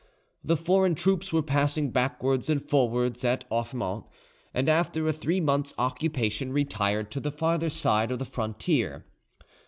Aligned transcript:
The 0.43 0.57
foreign 0.57 0.95
troops 0.95 1.31
were 1.31 1.43
passing 1.43 1.91
backwards 1.91 2.49
and 2.49 2.59
forwards 2.67 3.23
at 3.23 3.47
Offemont, 3.51 4.05
and 4.51 4.67
after 4.67 5.07
a 5.07 5.13
three 5.13 5.39
months' 5.39 5.75
occupation 5.77 6.51
retired 6.51 7.11
to 7.11 7.19
the 7.19 7.29
farther 7.31 7.69
side 7.69 8.09
of 8.09 8.17
the 8.17 8.25
frontier. 8.25 9.05